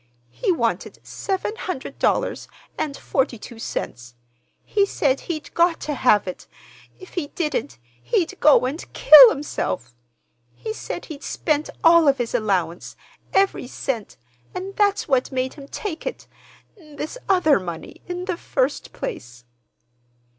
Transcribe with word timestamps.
He 0.31 0.51
wanted 0.51 0.97
seven 1.05 1.55
hundred 1.55 1.99
dollars 1.99 2.47
and 2.75 2.97
forty 2.97 3.37
two 3.37 3.59
cents. 3.59 4.15
He 4.65 4.83
said 4.83 5.19
he'd 5.19 5.53
got 5.53 5.79
to 5.81 5.93
have 5.93 6.27
it—if 6.27 7.13
he 7.13 7.27
didn't, 7.27 7.77
he'd 8.01 8.39
go 8.39 8.61
and 8.65 8.91
kill 8.93 9.29
himself. 9.29 9.93
He 10.55 10.73
said 10.73 11.05
he'd 11.05 11.21
spent 11.21 11.69
all 11.83 12.07
of 12.07 12.17
his 12.17 12.33
allowance, 12.33 12.95
every 13.31 13.67
cent, 13.67 14.17
and 14.55 14.75
that's 14.75 15.07
what 15.07 15.31
made 15.31 15.53
him 15.53 15.67
take 15.67 16.07
it—this 16.07 17.19
other 17.29 17.59
money, 17.59 18.01
in 18.07 18.25
the 18.25 18.37
first 18.37 18.93
place." 18.93 19.45